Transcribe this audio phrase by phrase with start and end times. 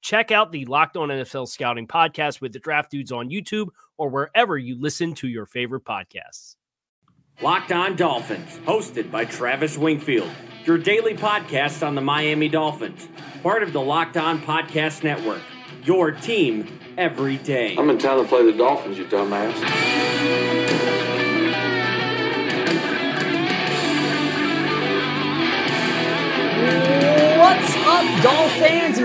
[0.00, 4.08] Check out the Locked On NFL Scouting podcast with the Draft Dudes on YouTube or
[4.08, 6.56] wherever you listen to your favorite podcasts.
[7.42, 10.30] Locked On Dolphins, hosted by Travis Wingfield,
[10.64, 13.08] your daily podcast on the Miami Dolphins,
[13.42, 15.40] part of the Locked On Podcast Network.
[15.84, 17.76] Your team every day.
[17.78, 20.99] I'm in town to play the Dolphins, you dumbass.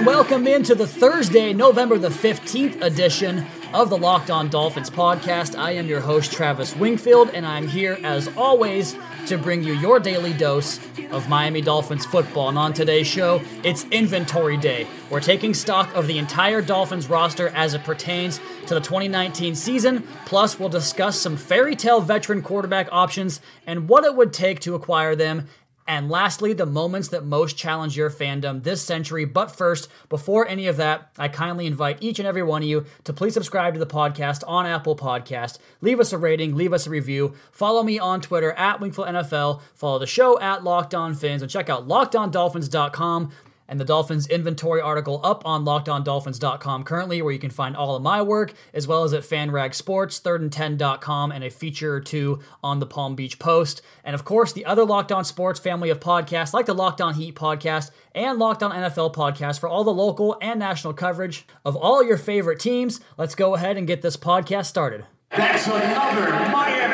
[0.06, 5.58] Welcome into the Thursday, November the 15th edition of the Locked On Dolphins podcast.
[5.58, 8.96] I am your host, Travis Wingfield, and I'm here as always
[9.26, 12.50] to bring you your daily dose of Miami Dolphins football.
[12.50, 14.86] And on today's show, it's inventory day.
[15.10, 20.08] We're taking stock of the entire Dolphins roster as it pertains to the 2019 season.
[20.26, 24.76] Plus, we'll discuss some fairy tale veteran quarterback options and what it would take to
[24.76, 25.48] acquire them
[25.88, 29.24] and lastly, the moments that most challenge your fandom this century.
[29.24, 32.86] But first, before any of that, I kindly invite each and every one of you
[33.04, 35.60] to please subscribe to the podcast on Apple Podcast.
[35.82, 37.36] Leave us a rating, leave us a review.
[37.52, 39.62] Follow me on Twitter at Wingfield NFL.
[39.76, 43.32] Follow the show at Locked On Phins and check out LockedOnDolphins.com
[43.68, 48.02] and the Dolphins inventory article up on lockedondolphins.com currently, where you can find all of
[48.02, 52.80] my work, as well as at FanRag Sports, 3rd10.com, and a feature or two on
[52.80, 53.82] the Palm Beach Post.
[54.04, 57.14] And of course, the other Locked On Sports family of podcasts, like the Locked On
[57.14, 61.76] Heat podcast and Locked On NFL podcast, for all the local and national coverage of
[61.76, 63.00] all your favorite teams.
[63.18, 65.06] Let's go ahead and get this podcast started.
[65.32, 66.85] That's another Miami.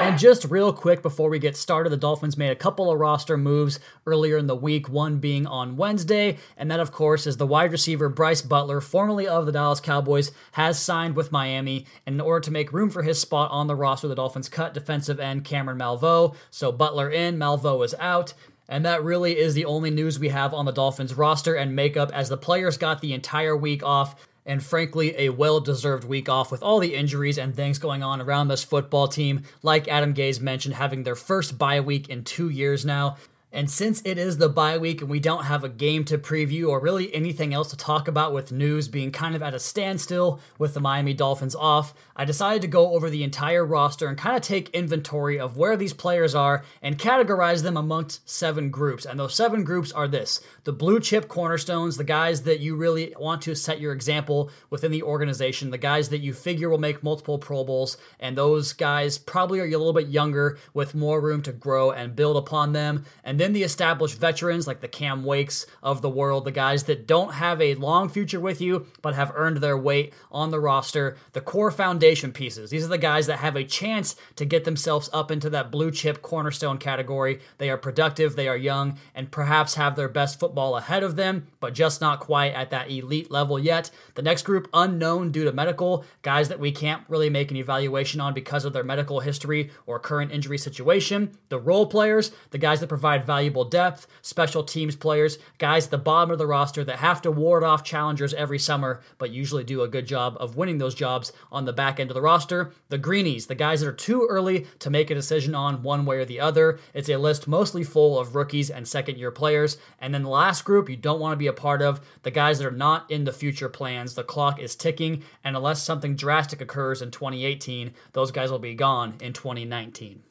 [0.00, 3.36] And just real quick before we get started, the Dolphins made a couple of roster
[3.36, 7.46] moves earlier in the week, one being on Wednesday, and that, of course, is the
[7.46, 11.84] wide receiver Bryce Butler, formerly of the Dallas Cowboys, has signed with Miami.
[12.06, 14.72] And in order to make room for his spot on the roster, the Dolphins cut
[14.72, 16.34] defensive end Cameron Malvo.
[16.50, 18.32] So Butler in, Malvo is out.
[18.70, 22.10] And that really is the only news we have on the Dolphins roster and makeup
[22.14, 24.14] as the players got the entire week off
[24.50, 28.20] and frankly, a well deserved week off with all the injuries and things going on
[28.20, 29.44] around this football team.
[29.62, 33.16] Like Adam Gase mentioned, having their first bye week in two years now.
[33.52, 36.68] And since it is the bye week and we don't have a game to preview
[36.68, 40.40] or really anything else to talk about with news being kind of at a standstill
[40.56, 44.36] with the Miami Dolphins off, I decided to go over the entire roster and kind
[44.36, 49.04] of take inventory of where these players are and categorize them amongst seven groups.
[49.04, 53.14] And those seven groups are this the blue chip cornerstones, the guys that you really
[53.18, 57.02] want to set your example within the organization, the guys that you figure will make
[57.02, 61.42] multiple Pro Bowls, and those guys probably are a little bit younger with more room
[61.42, 63.04] to grow and build upon them.
[63.24, 67.06] And then the established veterans like the Cam Wakes of the world, the guys that
[67.06, 71.16] don't have a long future with you but have earned their weight on the roster,
[71.32, 72.70] the core foundation pieces.
[72.70, 75.90] These are the guys that have a chance to get themselves up into that blue
[75.90, 77.40] chip cornerstone category.
[77.58, 81.46] They are productive, they are young, and perhaps have their best football ahead of them,
[81.60, 83.90] but just not quite at that elite level yet.
[84.14, 88.20] The next group, unknown due to medical, guys that we can't really make an evaluation
[88.20, 91.30] on because of their medical history or current injury situation.
[91.48, 95.98] The role players, the guys that provide valuable depth, special teams players, guys at the
[95.98, 99.82] bottom of the roster that have to ward off challengers every summer, but usually do
[99.82, 102.72] a good job of winning those jobs on the back end of the roster.
[102.88, 106.16] The greenies, the guys that are too early to make a decision on one way
[106.16, 106.80] or the other.
[106.92, 109.78] It's a list mostly full of rookies and second year players.
[110.00, 112.58] And then the last group you don't want to be a part of, the guys
[112.58, 114.16] that are not in the future plans.
[114.16, 118.74] The clock is ticking, and unless something drastic occurs in 2018, those guys will be
[118.74, 120.24] gone in 2019.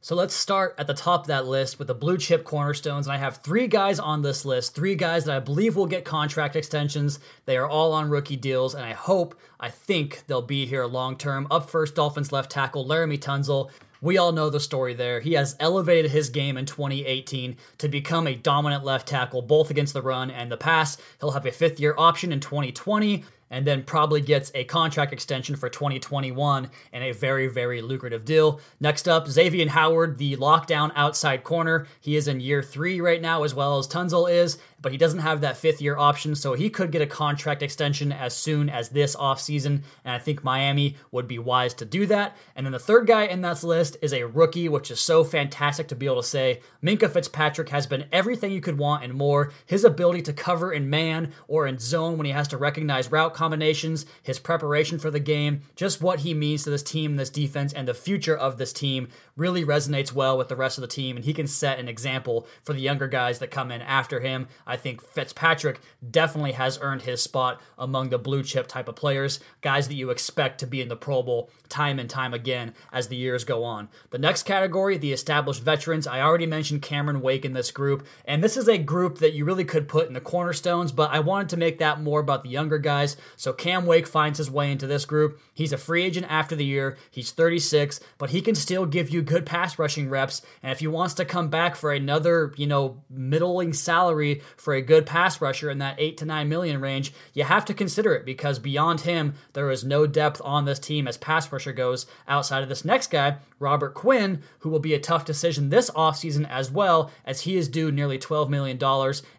[0.00, 3.08] So let's start at the top of that list with the blue chip cornerstones.
[3.08, 6.04] And I have three guys on this list, three guys that I believe will get
[6.04, 7.18] contract extensions.
[7.46, 11.16] They are all on rookie deals, and I hope, I think they'll be here long
[11.16, 11.48] term.
[11.50, 13.70] Up first, Dolphins left tackle Laremy Tunsil.
[14.00, 15.18] We all know the story there.
[15.18, 19.94] He has elevated his game in 2018 to become a dominant left tackle, both against
[19.94, 20.96] the run and the pass.
[21.18, 25.56] He'll have a fifth year option in 2020 and then probably gets a contract extension
[25.56, 28.60] for 2021 and a very, very lucrative deal.
[28.80, 31.86] Next up, Xavier Howard, the lockdown outside corner.
[32.00, 35.20] He is in year three right now, as well as Tunsil is, but he doesn't
[35.20, 38.90] have that fifth year option, so he could get a contract extension as soon as
[38.90, 42.36] this offseason, and I think Miami would be wise to do that.
[42.54, 45.88] And then the third guy in that list is a rookie, which is so fantastic
[45.88, 46.60] to be able to say.
[46.82, 49.52] Minkah Fitzpatrick has been everything you could want and more.
[49.66, 53.34] His ability to cover in man or in zone when he has to recognize route
[53.34, 57.72] combinations, his preparation for the game, just what he means to this team, this defense,
[57.72, 61.16] and the future of this team really resonates well with the rest of the team,
[61.16, 64.46] and he can set an example for the younger guys that come in after him.
[64.68, 69.40] I think Fitzpatrick definitely has earned his spot among the blue chip type of players,
[69.62, 73.08] guys that you expect to be in the Pro Bowl time and time again as
[73.08, 73.88] the years go on.
[74.10, 76.06] The next category, the established veterans.
[76.06, 79.44] I already mentioned Cameron Wake in this group, and this is a group that you
[79.44, 82.50] really could put in the cornerstones, but I wanted to make that more about the
[82.50, 83.16] younger guys.
[83.36, 85.40] So Cam Wake finds his way into this group.
[85.54, 86.96] He's a free agent after the year.
[87.10, 90.42] He's 36, but he can still give you good pass rushing reps.
[90.62, 94.82] And if he wants to come back for another, you know, middling salary for a
[94.82, 98.26] good pass rusher in that 8 to 9 million range, you have to consider it
[98.26, 102.62] because beyond him, there is no depth on this team as pass rusher goes outside
[102.62, 106.70] of this next guy, Robert Quinn, who will be a tough decision this offseason as
[106.70, 108.78] well, as he is due nearly $12 million,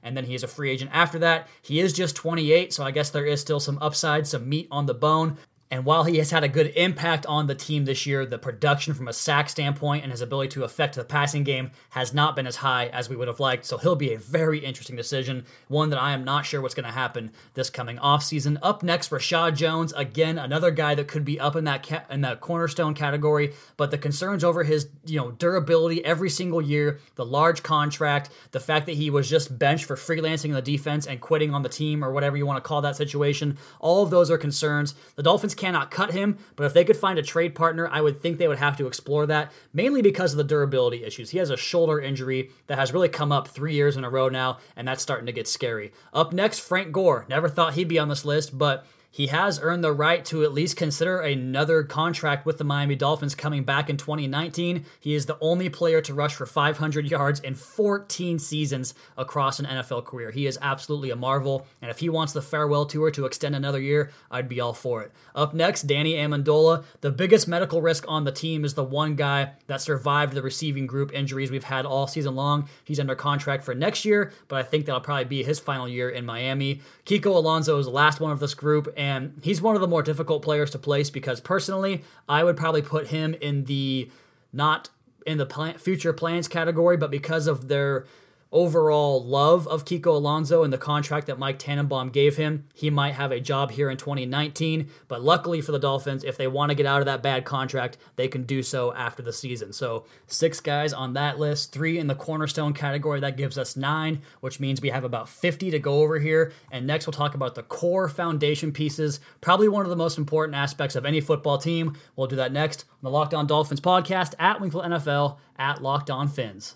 [0.04, 1.48] and then he is a free agent after that.
[1.62, 4.86] He is just 28, so I guess there is still some upside, some meat on
[4.86, 5.38] the bone.
[5.72, 8.96] And while he has had a good impact on the team this year, the production
[8.96, 12.48] from a sack standpoint and his ability to affect the passing game has not been
[12.48, 13.66] as high as we would have liked.
[13.66, 16.88] So he'll be a very interesting decision, one that I am not sure what's going
[16.88, 18.58] to happen this coming offseason.
[18.64, 22.22] Up next, Reshad Jones, again another guy that could be up in that ca- in
[22.22, 27.26] that cornerstone category, but the concerns over his you know durability every single year, the
[27.26, 31.22] large contract, the fact that he was just benched for freelancing in the defense and
[31.22, 34.32] quitting on the team or whatever you want to call that situation, all of those
[34.32, 34.96] are concerns.
[35.16, 38.22] The Dolphins cannot cut him, but if they could find a trade partner, I would
[38.22, 41.30] think they would have to explore that, mainly because of the durability issues.
[41.30, 44.30] He has a shoulder injury that has really come up three years in a row
[44.30, 45.92] now, and that's starting to get scary.
[46.14, 47.26] Up next, Frank Gore.
[47.30, 50.54] Never thought he'd be on this list, but he has earned the right to at
[50.54, 54.86] least consider another contract with the Miami Dolphins coming back in 2019.
[55.00, 59.66] He is the only player to rush for 500 yards in 14 seasons across an
[59.66, 60.32] NFL career.
[60.32, 63.80] He is absolutely a marvel, and if he wants the farewell tour to extend another
[63.82, 65.12] year, I'd be all for it.
[65.34, 66.84] Up next, Danny Amendola.
[67.02, 70.86] The biggest medical risk on the team is the one guy that survived the receiving
[70.86, 72.70] group injuries we've had all season long.
[72.84, 76.10] He's under contract for next year, but I think that'll probably be his final year
[76.10, 76.82] in Miami.
[77.10, 80.04] Kiko Alonso is the last one of this group, and he's one of the more
[80.04, 84.12] difficult players to place because personally, I would probably put him in the
[84.54, 84.92] not
[85.26, 88.06] in the plan, future plans category, but because of their
[88.52, 93.14] overall love of Kiko Alonso and the contract that Mike Tannenbaum gave him, he might
[93.14, 94.90] have a job here in 2019.
[95.08, 97.98] But luckily for the Dolphins, if they want to get out of that bad contract,
[98.16, 99.72] they can do so after the season.
[99.74, 103.20] So six guys on that list, three in the cornerstone category.
[103.20, 106.52] That gives us nine, which means we have about 50 to go over here.
[106.72, 110.56] And next, we'll talk about the core foundation pieces, probably one of the most important
[110.56, 111.96] aspects of any football team.
[112.16, 116.10] We'll do that next on the Locked On Dolphins podcast at Winkle NFL at Locked
[116.10, 116.76] On Phins.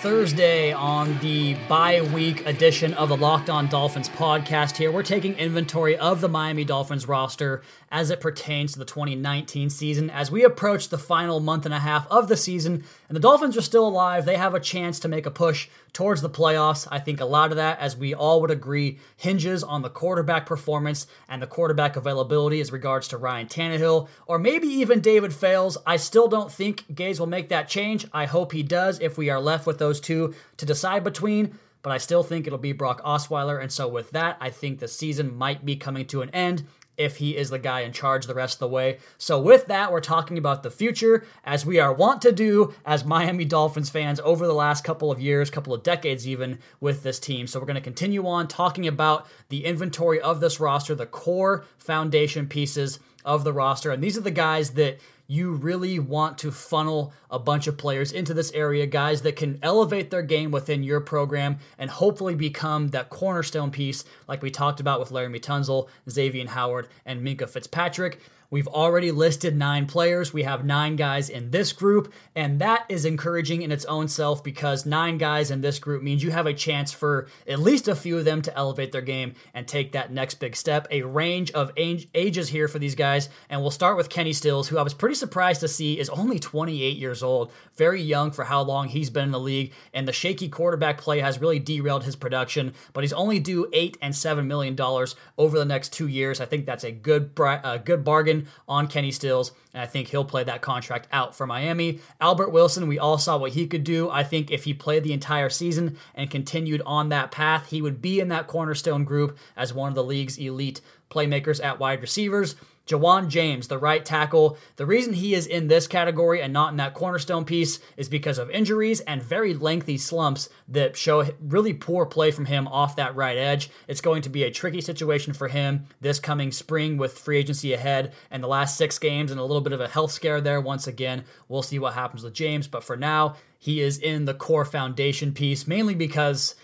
[0.00, 4.76] Thursday on the bye week edition of the Locked On Dolphins podcast.
[4.76, 9.70] Here, we're taking inventory of the Miami Dolphins roster as it pertains to the 2019
[9.70, 10.08] season.
[10.08, 13.56] As we approach the final month and a half of the season, and the Dolphins
[13.56, 16.86] are still alive, they have a chance to make a push towards the playoffs.
[16.90, 20.46] I think a lot of that, as we all would agree, hinges on the quarterback
[20.46, 25.78] performance and the quarterback availability as regards to Ryan Tannehill, or maybe even David Fales.
[25.86, 28.06] I still don't think Gase will make that change.
[28.12, 31.92] I hope he does if we are left with those two to decide between but
[31.92, 33.62] I still think it'll be Brock Osweiler.
[33.62, 36.64] And so, with that, I think the season might be coming to an end
[36.98, 38.98] if he is the guy in charge the rest of the way.
[39.16, 43.04] So, with that, we're talking about the future, as we are wont to do as
[43.04, 47.18] Miami Dolphins fans over the last couple of years, couple of decades even, with this
[47.18, 47.46] team.
[47.46, 51.64] So, we're going to continue on talking about the inventory of this roster, the core
[51.78, 53.90] foundation pieces of the roster.
[53.90, 54.98] And these are the guys that
[55.30, 59.58] you really want to funnel a bunch of players into this area, guys that can
[59.62, 64.80] elevate their game within your program and hopefully become that cornerstone piece, like we talked
[64.80, 68.20] about with Laremy Tunsil, Xavier Howard, and Minkah Fitzpatrick.
[68.50, 70.32] We've already listed nine players.
[70.32, 74.42] We have nine guys in this group, and that is encouraging in its own self
[74.42, 77.94] because nine guys in this group means you have a chance for at least a
[77.94, 80.86] few of them to elevate their game and take that next big step.
[80.90, 84.78] A range of ages here for these guys, and we'll start with Kenny Stills, who
[84.78, 88.62] I was pretty surprised to see is only 28 years old, very young for how
[88.62, 92.16] long he's been in the league, and the shaky quarterback play has really derailed his
[92.16, 96.40] production, but he's only due eight and seven million dollars over the next two years.
[96.40, 98.37] I think that's a good, a good bargain
[98.68, 102.00] on Kenny Stills, and I think he'll play that contract out for Miami.
[102.20, 104.08] Albert Wilson, we all saw what he could do.
[104.10, 108.00] I think if he played the entire season and continued on that path, he would
[108.00, 110.80] be in that cornerstone group as one of the league's elite
[111.10, 112.54] playmakers at wide receivers.
[112.88, 114.56] Ja'Wuan James, the right tackle.
[114.76, 118.38] The reason he is in this category and not in that cornerstone piece is because
[118.38, 123.14] of injuries and very lengthy slumps that show really poor play from him off that
[123.14, 123.70] right edge.
[123.86, 127.74] It's going to be a tricky situation for him this coming spring with free agency
[127.74, 130.60] ahead and the last six games and a little bit of a health scare there.
[130.60, 134.34] Once again, we'll see what happens with James, but for now, he is in the
[134.34, 136.54] core foundation piece mainly because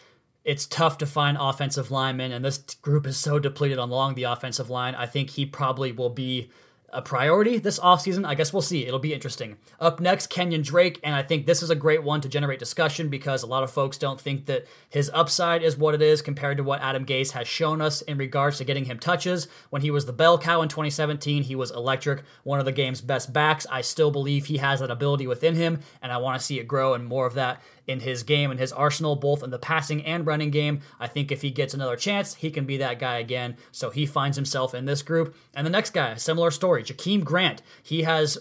[0.45, 4.71] it's tough to find offensive linemen, and this group is so depleted along the offensive
[4.71, 4.95] line.
[4.95, 6.51] I think he probably will be
[6.95, 8.25] a priority this offseason.
[8.25, 8.87] I guess we'll see.
[8.87, 9.57] It'll be interesting.
[9.81, 13.09] Up next, Kenyon Drake, and I think this is a great one to generate discussion
[13.09, 16.57] because a lot of folks don't think that his upside is what it is compared
[16.59, 19.49] to what Adam Gase has shown us in regards to getting him touches.
[19.71, 23.01] When he was the bell cow in 2017, he was electric, one of the game's
[23.01, 23.67] best backs.
[23.71, 26.69] I still believe he has that ability within him, and I want to see it
[26.69, 30.05] grow and more of that in his game and his arsenal, both in the passing
[30.05, 30.81] and running game.
[30.99, 33.57] I think if he gets another chance, he can be that guy again.
[33.73, 35.37] So he finds himself in this group.
[35.55, 37.62] And the next guy, similar story, Jakeem Grant.
[37.83, 38.38] He has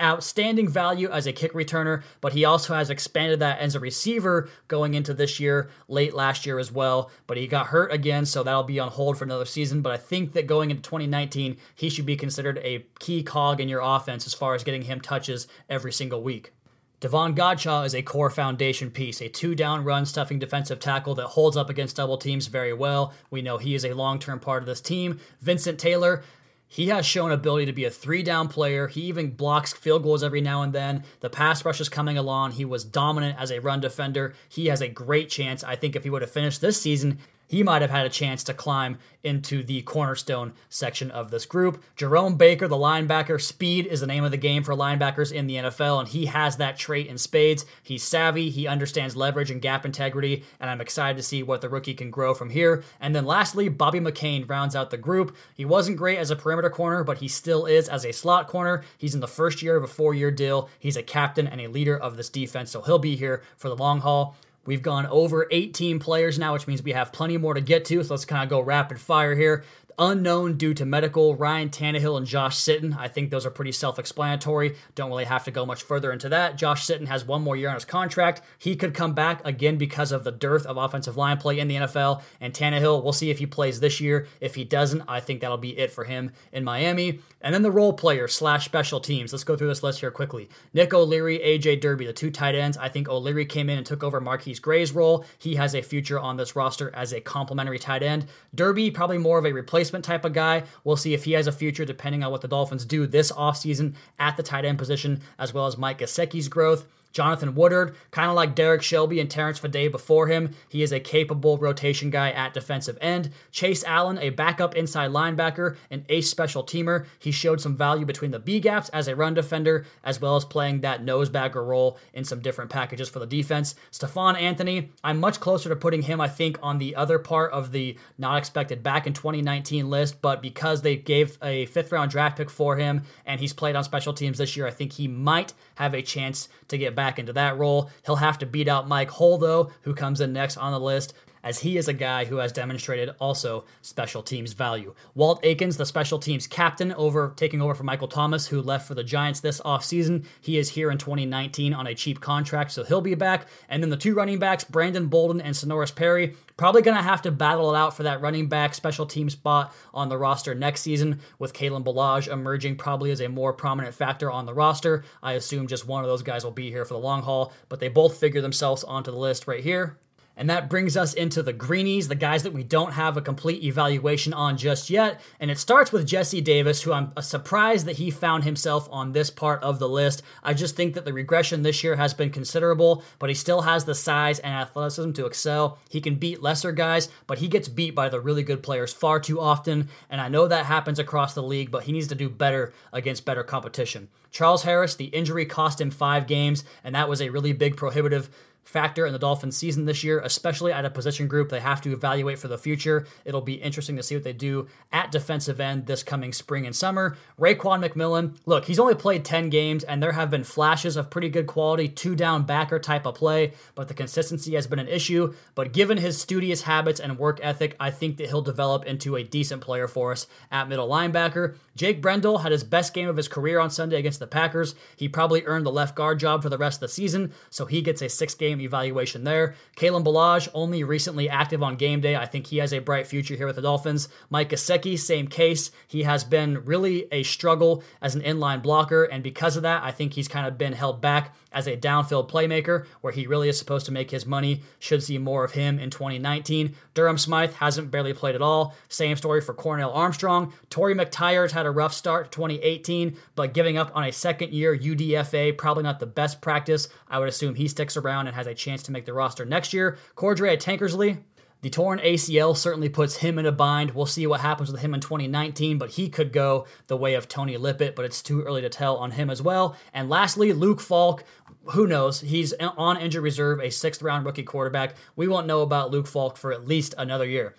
[0.00, 4.48] outstanding value as a kick returner, but he also has expanded that as a receiver
[4.68, 7.10] going into this year, late last year as well.
[7.26, 9.82] But he got hurt again, so that'll be on hold for another season.
[9.82, 13.68] But I think that going into 2019, he should be considered a key cog in
[13.68, 16.52] your offense as far as getting him touches every single week.
[16.98, 21.26] Davon Godchaux is a core foundation piece, a two down run stuffing defensive tackle that
[21.26, 23.12] holds up against double teams very well.
[23.30, 25.20] We know he is a long term part of this team.
[25.42, 26.22] Vincent Taylor,
[26.66, 28.88] he has shown ability to be a three down player.
[28.88, 31.04] He even blocks field goals every now and then.
[31.20, 32.52] The pass rush is coming along.
[32.52, 34.34] He was dominant as a run defender.
[34.48, 35.62] He has a great chance.
[35.62, 38.42] I think if he would have finished this season, he might have had a chance
[38.44, 41.82] to climb into the cornerstone section of this group.
[41.96, 45.56] Jerome Baker, the linebacker, speed is the name of the game for linebackers in the
[45.56, 47.66] NFL, and he has that trait in spades.
[47.82, 51.68] He's savvy, he understands leverage and gap integrity, and I'm excited to see what the
[51.68, 52.84] rookie can grow from here.
[53.00, 55.36] And then lastly, Bobby McCain rounds out the group.
[55.54, 58.84] He wasn't great as a perimeter corner, but he still is as a slot corner.
[58.96, 60.68] He's in the first year of a four year deal.
[60.78, 63.76] He's a captain and a leader of this defense, so he'll be here for the
[63.76, 64.36] long haul.
[64.66, 68.02] We've gone over 18 players now, which means we have plenty more to get to.
[68.02, 69.64] So let's kind of go rapid fire here
[69.98, 72.96] unknown due to medical, Ryan Tannehill and Josh Sitton.
[72.96, 74.76] I think those are pretty self explanatory.
[74.94, 76.56] Don't really have to go much further into that.
[76.56, 78.42] Josh Sitton has one more year on his contract.
[78.58, 81.76] He could come back again because of the dearth of offensive line play in the
[81.76, 82.22] NFL.
[82.40, 84.26] And Tannehill, we'll see if he plays this year.
[84.40, 87.20] If he doesn't, I think that'll be it for him in Miami.
[87.40, 89.32] And then the role player slash special teams.
[89.32, 90.48] Let's go through this list here quickly.
[90.74, 92.76] Nick O'Leary, AJ Derby, the two tight ends.
[92.76, 95.24] I think O'Leary came in and took over MarQueis Gray's role.
[95.38, 98.26] He has a future on this roster as a complementary tight end.
[98.54, 100.64] Derby, probably more of a replacement replacement type of guy.
[100.82, 103.94] We'll see if he has a future depending on what the Dolphins do this offseason
[104.18, 106.84] at the tight end position, as well as Mike Gesicki's growth.
[107.16, 111.00] Jonathan Woodard, kind of like Derrick Shelby and Terrence Fede before him, he is a
[111.00, 113.30] capable rotation guy at defensive end.
[113.50, 117.06] Chase Allen, a backup inside linebacker, an ace special teamer.
[117.18, 120.44] He showed some value between the B gaps as a run defender, as well as
[120.44, 123.74] playing that nosebagger role in some different packages for the defense.
[123.90, 127.72] Stephone Anthony, I'm much closer to putting him, I think, on the other part of
[127.72, 132.36] the not expected back in 2019 list, but because they gave a fifth round draft
[132.36, 135.54] pick for him and he's played on special teams this year, I think he might
[135.76, 137.90] have a chance to get back into that role.
[138.04, 141.14] He'll have to beat out Mike Hull, though, who comes in next on the list
[141.46, 144.92] as he is a guy who has demonstrated also special teams value.
[145.14, 148.96] Walt Aikens, the special teams captain, over taking over for Michael Thomas, who left for
[148.96, 150.26] the Giants this offseason.
[150.40, 153.46] He is here in 2019 on a cheap contract, so he'll be back.
[153.68, 157.22] And then the two running backs, Brandon Bolden and Senorise Perry, probably going to have
[157.22, 160.80] to battle it out for that running back special team spot on the roster next
[160.80, 165.04] season, with Kalen Ballage emerging probably as a more prominent factor on the roster.
[165.22, 167.78] I assume just one of those guys will be here for the long haul, but
[167.78, 169.96] they both figure themselves onto the list right here.
[170.36, 173.64] And that brings us into the greenies, the guys that we don't have a complete
[173.64, 175.20] evaluation on just yet.
[175.40, 179.12] And it starts with Jesse Davis, who I'm uh, surprised that he found himself on
[179.12, 180.22] this part of the list.
[180.42, 183.86] I just think that the regression this year has been considerable, but he still has
[183.86, 185.78] the size and athleticism to excel.
[185.88, 189.18] He can beat lesser guys, but he gets beat by the really good players far
[189.18, 189.88] too often.
[190.10, 193.24] And I know that happens across the league, but he needs to do better against
[193.24, 194.08] better competition.
[194.30, 198.28] Charles Harris, the injury cost him five games, and that was a really big prohibitive
[198.66, 201.92] factor in the Dolphins' season this year, especially at a position group they have to
[201.92, 203.06] evaluate for the future.
[203.24, 206.74] It'll be interesting to see what they do at defensive end this coming spring and
[206.74, 207.16] summer.
[207.40, 211.28] Raekwon McMillan, look, he's only played 10 games, and there have been flashes of pretty
[211.28, 215.32] good quality, two down backer type of play, but the consistency has been an issue.
[215.54, 219.22] But given his studious habits and work ethic, I think that he'll develop into a
[219.22, 221.56] decent player for us at middle linebacker.
[221.76, 224.74] Jake Brendel had his best game of his career on Sunday against the Packers.
[224.96, 227.82] He probably earned the left guard job for the rest of the season, so he
[227.82, 229.54] gets a six game evaluation there.
[229.76, 232.16] Kalen Ballage, only recently active on game day.
[232.16, 234.08] I think he has a bright future here with the Dolphins.
[234.30, 235.70] Mike Gesicki, same case.
[235.86, 239.90] He has been really a struggle as an inline blocker, and because of that, I
[239.90, 243.58] think he's kind of been held back as a downfield playmaker where he really is
[243.58, 244.62] supposed to make his money.
[244.78, 246.76] Should see more of him in 2019.
[246.92, 248.74] Durham Smythe hasn't barely played at all.
[248.88, 250.52] Same story for Cornell Armstrong.
[250.68, 255.56] Torry McTyers had a rough start 2018, but giving up on a second year UDFA,
[255.56, 256.88] probably not the best practice.
[257.08, 259.72] I would assume he sticks around and has a chance to make the roster next
[259.72, 259.96] year.
[260.14, 261.22] Cordrea Tankersley,
[261.62, 263.92] the torn ACL certainly puts him in a bind.
[263.92, 267.28] We'll see what happens with him in 2019, but he could go the way of
[267.28, 269.74] Tony Lippett, but it's too early to tell on him as well.
[269.92, 271.24] And lastly, Luke Falk.
[271.70, 272.20] Who knows?
[272.20, 274.94] He's on injured reserve, a sixth round rookie quarterback.
[275.16, 277.54] We won't know about Luke Falk for at least another year.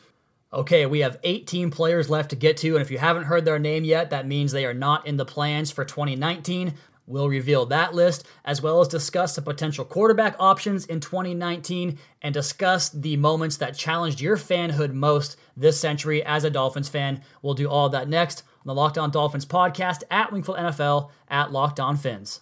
[0.54, 3.60] Okay, we have 18 players left to get to, and if you haven't heard their
[3.60, 6.74] name yet, that means they are not in the plans for 2019.
[7.06, 12.34] We'll reveal that list as well as discuss the potential quarterback options in 2019 and
[12.34, 17.22] discuss the moments that challenged your fanhood most this century as a Dolphins fan.
[17.42, 21.52] We'll do all that next on the Locked On Dolphins podcast at Wingfield NFL at
[21.52, 22.42] Locked On Phins.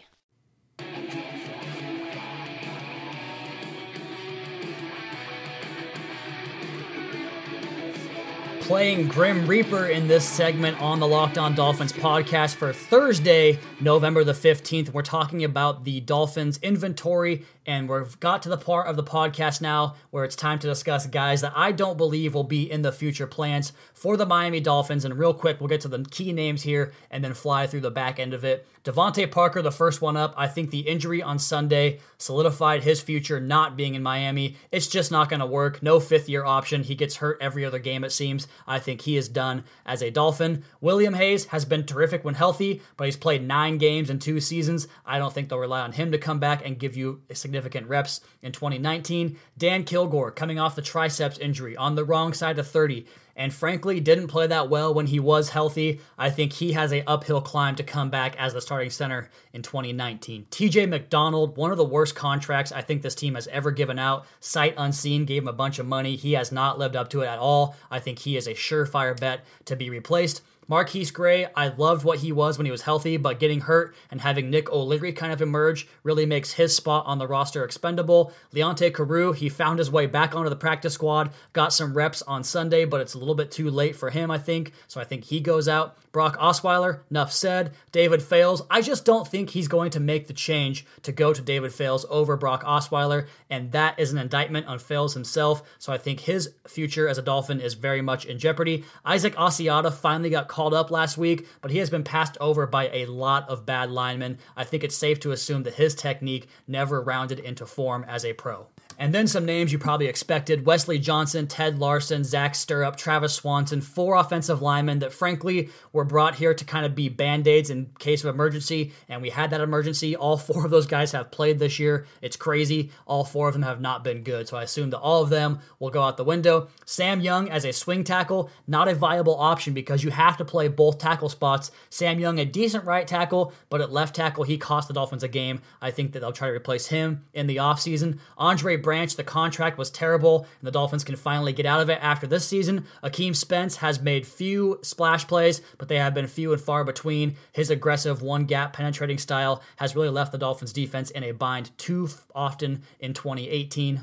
[8.71, 14.23] Playing Grim Reaper in this segment on the Locked On Dolphins podcast for Thursday, November
[14.23, 14.93] the 15th.
[14.93, 19.61] We're talking about the Dolphins inventory, and we've got to the part of the podcast
[19.61, 22.91] now where it's time to discuss guys that I don't believe will be in the
[22.91, 25.05] future plans for the Miami Dolphins.
[25.05, 27.89] And real quick, we'll get to the key names here and then fly through the
[27.89, 28.67] back end of it.
[28.83, 30.33] DeVante Parker, the first one up.
[30.35, 34.57] I think the injury on Sunday solidified his future not being in Miami.
[34.71, 35.81] It's just not going to work.
[35.81, 36.83] No fifth year option.
[36.83, 38.47] He gets hurt every other game, it seems.
[38.67, 40.65] I think he is done as a Dolphin.
[40.81, 44.87] William Hayes has been terrific when healthy, but he's played nine games in two seasons.
[45.05, 47.60] I don't think they'll rely on him to come back and give you a significant
[47.87, 49.37] reps in 2019.
[49.57, 53.99] Dan Kilgore coming off the triceps injury on the wrong side of 30 and frankly
[53.99, 55.99] didn't play that well when he was healthy.
[56.17, 59.61] I think he has a uphill climb to come back as the starting center in
[59.61, 60.47] 2019.
[60.51, 64.25] TJ McDonald, one of the worst contracts I think this team has ever given out.
[64.39, 66.15] Sight unseen, gave him a bunch of money.
[66.15, 67.75] He has not lived up to it at all.
[67.89, 70.41] I think he is a surefire bet to be replaced.
[70.71, 74.21] MarQueis Gray, I loved what he was when he was healthy, but getting hurt and
[74.21, 78.31] having Nick O'Leary kind of emerge really makes his spot on the roster expendable.
[78.53, 82.45] Leonte Carroo, he found his way back onto the practice squad, got some reps on
[82.45, 84.71] Sunday, but it's a little bit too late for him, I think.
[84.87, 85.97] So I think he goes out.
[86.13, 87.73] Brock Osweiler, enough said.
[87.91, 91.41] David Fales, I just don't think he's going to make the change to go to
[91.41, 95.63] David Fales over Brock Osweiler, and that is an indictment on Fales himself.
[95.79, 98.83] So I think his future as a Dolphin is very much in jeopardy.
[99.05, 102.67] Isaac Asiata finally got called called up last week, but he has been passed over
[102.67, 104.37] by a lot of bad linemen.
[104.55, 108.33] I think it's safe to assume that his technique never rounded into form as a
[108.33, 108.67] pro.
[109.01, 113.81] And then some names you probably expected Wesley Johnson, Ted Larsen, Zach Sterup, Travis Swanson,
[113.81, 117.89] four offensive linemen that frankly were brought here to kind of be band aids in
[117.97, 118.91] case of emergency.
[119.09, 120.15] And we had that emergency.
[120.15, 122.05] All four of those guys have played this year.
[122.21, 122.91] It's crazy.
[123.07, 124.47] All four of them have not been good.
[124.47, 126.67] So I assume that all of them will go out the window.
[126.85, 130.67] Sam Young as a swing tackle, not a viable option because you have to play
[130.67, 131.71] both tackle spots.
[131.89, 135.27] Sam Young, a decent right tackle, but at left tackle, he cost the Dolphins a
[135.27, 135.59] game.
[135.81, 138.19] I think that they'll try to replace him in the offseason.
[138.37, 141.99] Andre Branch, the contract was terrible, and the Dolphins can finally get out of it
[142.01, 142.85] after this season.
[143.01, 147.37] Akeem Spence has made few splash plays, but they have been few and far between.
[147.53, 151.71] His aggressive one gap penetrating style has really left the Dolphins defense in a bind
[151.77, 154.01] too often in 2018.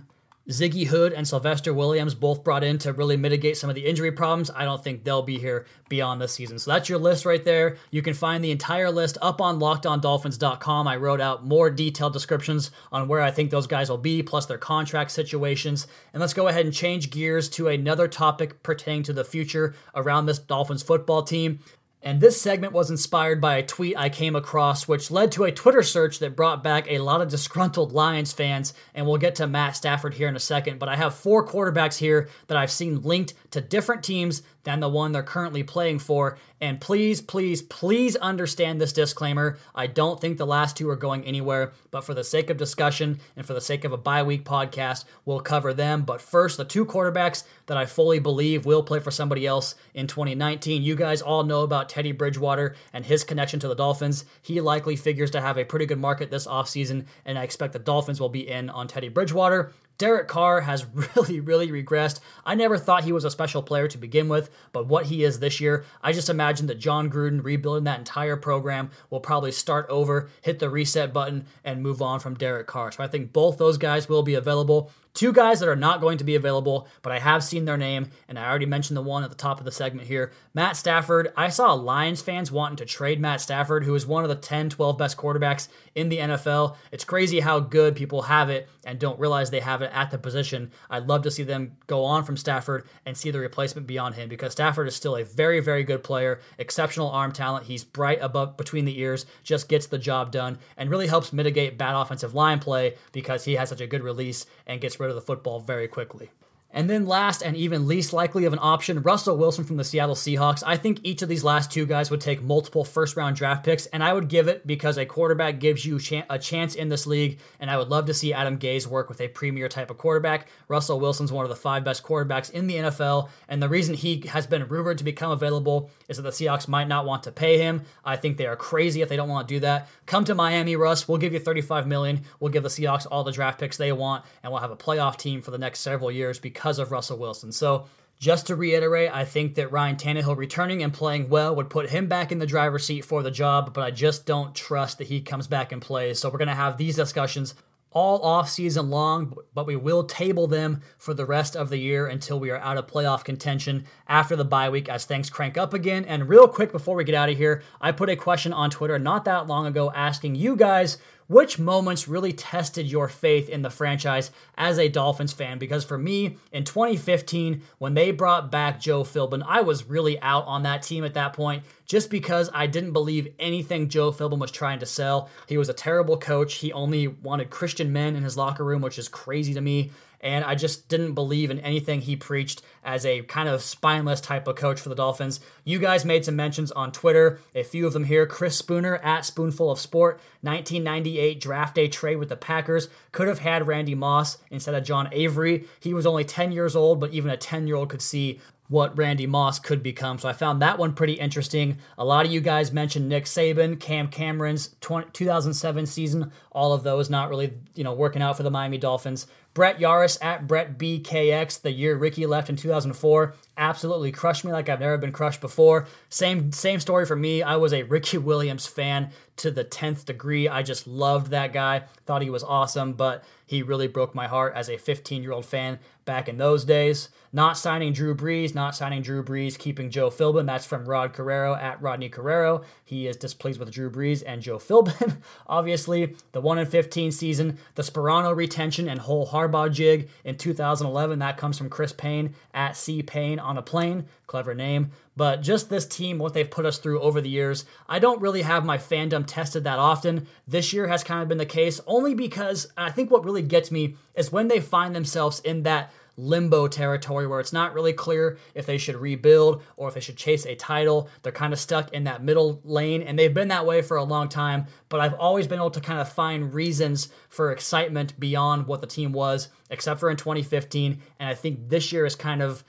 [0.49, 4.11] Ziggy Hood and Sylvester Williams both brought in to really mitigate some of the injury
[4.11, 4.51] problems.
[4.55, 6.59] I don't think they'll be here beyond this season.
[6.59, 7.77] So that's your list right there.
[7.91, 10.89] You can find the entire list up on lockedondolphins.com.
[10.89, 14.47] I wrote out more detailed descriptions on where I think those guys will be, plus
[14.47, 15.87] their contract situations.
[16.15, 20.27] And let's go ahead and change gears to another topic pertaining to the future around
[20.27, 21.61] this Dolphins football team.
[22.03, 25.53] And this segment was inspired by a tweet I came across, which led to a
[25.53, 28.73] Twitter search that brought back a lot of disgruntled Lions fans.
[28.95, 30.79] And we'll get to Matt Stafford here in a second.
[30.79, 34.89] But I have four quarterbacks here that I've seen linked to different teams than the
[34.89, 36.37] one they're currently playing for.
[36.61, 39.57] And please, please, please understand this disclaimer.
[39.75, 43.19] I don't think the last two are going anywhere, but for the sake of discussion
[43.35, 46.03] and for the sake of a bye week podcast, we'll cover them.
[46.03, 50.07] But first, the two quarterbacks that I fully believe will play for somebody else in
[50.07, 50.83] 2019.
[50.83, 54.27] You guys all know about Teddy Bridgewater and his connection to the Dolphins.
[54.43, 57.79] He likely figures to have a pretty good market this offseason, and I expect the
[57.79, 59.73] Dolphins will be in on Teddy Bridgewater.
[59.99, 62.21] Derek Carr has really, really regressed.
[62.47, 65.41] I never thought he was a special player to begin with, but what he is
[65.41, 69.87] this year, I just imagine that Jon Gruden rebuilding that entire program will probably start
[69.91, 72.93] over, hit the reset button, and move on from Derek Carr.
[72.93, 74.93] So I think both those guys will be available.
[75.19, 78.11] Two guys that are not going to be available, but I have seen their name,
[78.29, 80.31] and I already mentioned the one at the top of the segment here.
[80.55, 81.33] Matt Stafford.
[81.37, 84.71] I saw Lions fans wanting to trade Matt Stafford, who is one of the 10,
[84.71, 86.77] 12 best quarterbacks in the NFL.
[86.93, 90.19] It's crazy how good people have it and don't realize they have it at the
[90.19, 90.71] position.
[90.89, 94.29] I'd love to see them go on from Stafford and see the replacement beyond him
[94.29, 97.67] because Stafford is still a very, very good player, exceptional arm talent.
[97.67, 101.77] He's bright above between the ears, just gets the job done, and really helps mitigate
[101.77, 105.17] bad offensive line play because he has such a good release and gets rid rid
[105.17, 106.31] of the football very quickly.
[106.71, 110.15] And then last and even least likely of an option, Russell Wilson from the Seattle
[110.15, 110.63] Seahawks.
[110.67, 113.87] I think each of these last two guys would take multiple first round draft picks,
[113.87, 117.39] and I would give it because a quarterback gives you a chance in this league,
[117.59, 120.49] and I would love to see Adam Gase work with a premier type of quarterback.
[120.69, 124.27] Russell Wilson's one of the five best quarterbacks in the NFL, and the reason he
[124.29, 127.57] has been rumored to become available is that the Seahawks might not want to pay
[127.57, 127.83] him.
[128.05, 129.89] I think they are crazy if they don't want to do that.
[130.05, 131.09] Come to Miami, Russ.
[131.09, 132.25] We'll give you 35 million.
[132.41, 135.17] We'll give the Seahawks all the draft picks they want, and we'll have a playoff
[135.17, 137.53] team for the next several years because because of Russell Wilson.
[137.53, 137.87] So,
[138.19, 142.09] just to reiterate, I think that Ryan Tannehill returning and playing well would put him
[142.09, 145.21] back in the driver's seat for the job, but I just don't trust that he
[145.21, 146.19] comes back and plays.
[146.19, 147.55] So, we're going to have these discussions
[147.93, 152.09] all off season long, but we will table them for the rest of the year
[152.09, 155.73] until we are out of playoff contention after the bye week as things crank up
[155.73, 156.05] again.
[156.05, 158.99] And real quick before we get out of here, I put a question on Twitter
[158.99, 163.71] not that long ago asking you guys which moments really tested your faith in the
[163.71, 165.59] franchise as a Dolphins fan?
[165.59, 170.47] Because for me, in 2015, when they brought back Joe Philbin, I was really out
[170.47, 174.51] on that team at that point just because I didn't believe anything Joe Philbin was
[174.51, 175.31] trying to sell.
[175.47, 176.55] He was a terrible coach.
[176.55, 179.93] He only wanted Christian men in his locker room, which is crazy to me.
[180.21, 184.49] And I just didn't believe in anything he preached as a kind of spineless type
[184.49, 185.41] of coach for the Dolphins.
[185.65, 188.27] You guys made some mentions on Twitter, a few of them here.
[188.27, 193.41] Chris Spooner at Spoonful of Sport, 1998 draft day trade with the Packers, could have
[193.41, 195.67] had Randy Moss instead of John Avery.
[195.81, 198.97] He was only 10 years old, but even a 10 year old could see what
[198.97, 200.19] Randy Moss could become.
[200.19, 201.79] So I found that one pretty interesting.
[201.97, 206.33] A lot of you guys mentioned Nick Saban, Cam Cameron's 20, 2007 season.
[206.53, 209.27] All of those not really, you know, working out for the Miami Dolphins.
[209.59, 214.69] Brett Yaris at Brett BKX, the year Ricky left in 2004, absolutely crushed me like
[214.69, 215.89] I've never been crushed before.
[216.11, 217.43] Same same story for me.
[217.43, 220.49] I was a Ricky Williams fan to the 10th degree.
[220.49, 221.85] I just loved that guy.
[222.07, 225.47] Thought he was awesome, but he really broke my heart as a 15 year old
[225.47, 227.09] fan back in those days.
[227.33, 230.47] Not signing Drew Brees, not signing Drew Brees, keeping Joe Philbin.
[230.47, 232.65] That's from Rod Carrero at Rodney Carrero.
[232.85, 235.19] He is displeased with Drew Brees and Joe Philbin.
[235.47, 239.27] Obviously, the 1 in 15 season, the Sparano retention and whole
[239.71, 241.19] jig in 2011.
[241.19, 244.07] That comes from Chris Payne at C Payne on a plane.
[244.27, 244.91] Clever name.
[245.17, 248.43] But just this team, what they've put us through over the years, I don't really
[248.43, 250.29] have my fandom tested that often.
[250.47, 253.71] This year has kind of been the case only because I think what really gets
[253.71, 258.39] me is when they find themselves in that limbo territory where it's not really clear
[258.55, 261.09] if they should rebuild or if they should chase a title.
[261.23, 264.05] They're kind of stuck in that middle lane, and they've been that way for a
[264.05, 264.67] long time.
[264.89, 268.87] But I've always been able to kind of find reasons for excitement beyond what the
[268.87, 271.01] team was, except for in 2015.
[271.19, 272.65] And I think this year is kind of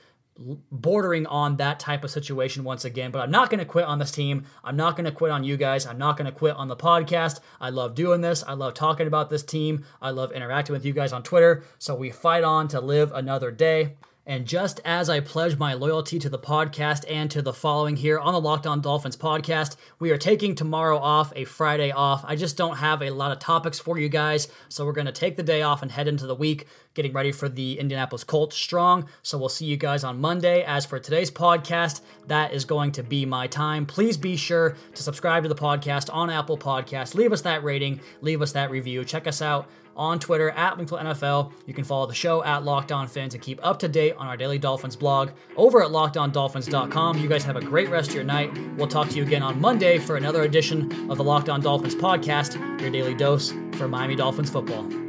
[0.71, 3.11] bordering on that type of situation once again.
[3.11, 4.45] But I'm not going to quit on this team.
[4.63, 5.85] I'm not going to quit on you guys.
[5.85, 7.39] I'm not going to quit on the podcast.
[7.59, 8.43] I love doing this.
[8.43, 9.85] I love talking about this team.
[10.01, 11.63] I love interacting with you guys on Twitter.
[11.77, 13.95] So we fight on to live another day.
[14.25, 18.19] And just as I pledge my loyalty to the podcast and to the following here
[18.19, 22.23] on the Locked On Dolphins podcast, we are taking tomorrow off, a Friday off.
[22.27, 25.11] I just don't have a lot of topics for you guys, so we're going to
[25.11, 28.55] take the day off and head into the week getting ready for the Indianapolis Colts
[28.55, 29.07] strong.
[29.23, 30.63] So we'll see you guys on Monday.
[30.63, 33.85] As for today's podcast, that is going to be my time.
[33.85, 37.15] Please be sure to subscribe to the podcast on Apple Podcasts.
[37.15, 39.05] Leave us that rating, leave us that review.
[39.05, 41.51] Check us out on Twitter at Wingfield NFL.
[41.67, 44.27] You can follow the show at Locked On Phins and keep up to date on
[44.27, 47.19] our Daily Dolphins blog over at LockedOnDolphins.com.
[47.19, 48.57] You guys have a great rest of your night.
[48.77, 51.95] We'll talk to you again on Monday for another edition of the Locked On Dolphins
[51.95, 55.08] podcast, your daily dose for Miami Dolphins football.